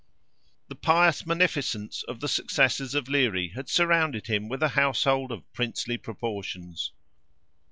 The 0.67 0.73
pious 0.73 1.27
munificence 1.27 2.01
of 2.07 2.21
the 2.21 2.27
successors 2.27 2.95
of 2.95 3.07
Leary, 3.07 3.49
had 3.49 3.69
surrounded 3.69 4.25
him 4.25 4.49
with 4.49 4.63
a 4.63 4.69
household 4.69 5.31
of 5.31 5.43
princely 5.53 5.99
proportions. 5.99 6.91